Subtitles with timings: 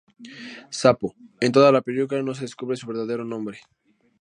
[0.79, 3.59] Sapo: En toda la película no se descubre su verdadero nombre.